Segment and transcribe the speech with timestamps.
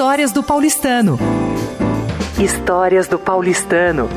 [0.00, 1.18] Histórias do Paulistano.
[2.42, 4.08] Histórias do Paulistano.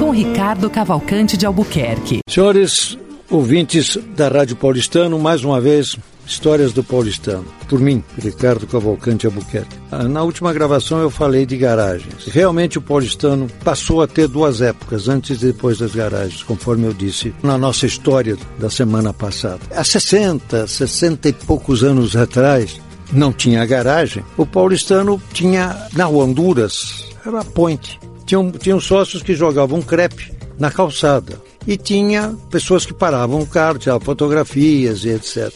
[0.00, 2.18] Com Ricardo Cavalcante de Albuquerque.
[2.28, 2.98] Senhores
[3.30, 7.44] ouvintes da Rádio Paulistano, mais uma vez, Histórias do Paulistano.
[7.68, 9.78] Por mim, Ricardo Cavalcante Albuquerque.
[9.92, 12.26] Ah, na última gravação eu falei de garagens.
[12.26, 16.92] Realmente o paulistano passou a ter duas épocas, antes e depois das garagens, conforme eu
[16.92, 19.60] disse na nossa história da semana passada.
[19.70, 22.80] Há 60, 60 e poucos anos atrás,
[23.12, 24.24] não tinha garagem.
[24.36, 28.00] O paulistano tinha na Honduras, era a ponte.
[28.26, 31.40] Tinham, tinham sócios que jogavam crepe na calçada.
[31.66, 35.52] E tinha pessoas que paravam o carro, tiravam fotografias e etc.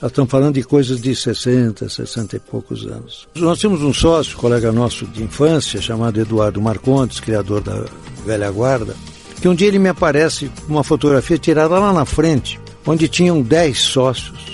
[0.00, 3.26] Nós estamos falando de coisas de 60, 60 e poucos anos.
[3.34, 7.84] Nós temos um sócio, colega nosso de infância, chamado Eduardo Marcondes, criador da
[8.24, 8.94] velha guarda,
[9.40, 13.76] que um dia ele me aparece uma fotografia tirada lá na frente, onde tinham 10
[13.76, 14.47] sócios.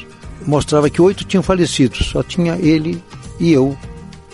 [0.47, 3.03] Mostrava que oito tinham falecido, só tinha ele
[3.41, 3.77] e eu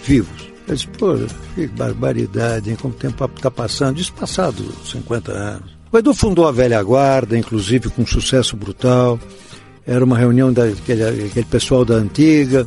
[0.05, 0.51] vivos.
[0.67, 1.15] Eu disse, pô,
[1.55, 2.77] que barbaridade, hein?
[2.81, 4.01] como o tempo está passando.
[4.01, 5.71] Isso passado 50 anos.
[5.93, 9.19] O Edu fundou a velha guarda, inclusive com sucesso brutal
[9.87, 12.67] era uma reunião daquele aquele pessoal da antiga,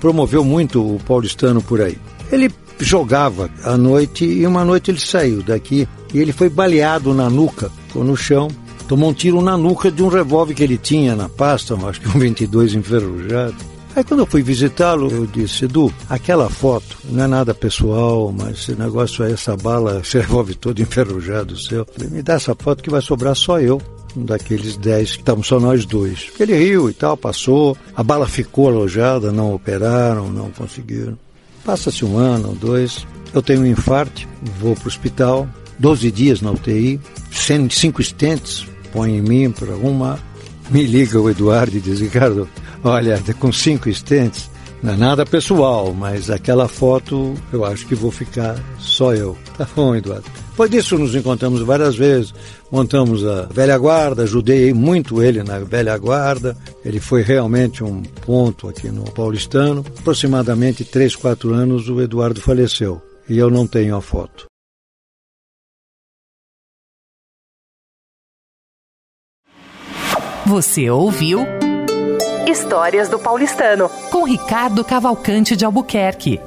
[0.00, 1.96] promoveu muito o paulistano por aí.
[2.32, 7.30] Ele jogava à noite e uma noite ele saiu daqui e ele foi baleado na
[7.30, 8.48] nuca, ficou no chão,
[8.88, 12.08] tomou um tiro na nuca de um revólver que ele tinha na pasta, acho que
[12.08, 13.54] um 22 enferrujado.
[13.94, 18.60] Aí quando eu fui visitá-lo, eu disse, Edu, aquela foto não é nada pessoal, mas
[18.60, 22.90] esse negócio aí, essa bala, esse revólver todo enferrujado seu, me dá essa foto que
[22.90, 23.80] vai sobrar só eu
[24.16, 26.30] um daqueles dez que estavam só nós dois.
[26.40, 31.18] Ele riu e tal, passou, a bala ficou alojada, não operaram, não conseguiram.
[31.64, 34.26] Passa-se um ano, dois, eu tenho um infarto,
[34.58, 37.00] vou para o hospital, 12 dias na UTI,
[37.70, 38.66] cinco estentes,
[38.98, 40.18] põe em mim para uma.
[40.70, 42.48] Me liga o Eduardo e diz, Ricardo,
[42.82, 44.50] olha, com cinco estentes,
[44.82, 49.38] não é nada pessoal, mas aquela foto eu acho que vou ficar só eu.
[49.56, 50.24] Tá bom, Eduardo.
[50.50, 52.34] Depois disso nos encontramos várias vezes,
[52.72, 56.56] montamos a velha guarda, ajudei muito ele na velha guarda.
[56.84, 59.84] Ele foi realmente um ponto aqui no paulistano.
[60.00, 64.47] Aproximadamente 3, 4 anos o Eduardo faleceu e eu não tenho a foto.
[70.48, 71.40] Você ouviu
[72.50, 76.40] Histórias do Paulistano com Ricardo Cavalcante de Albuquerque.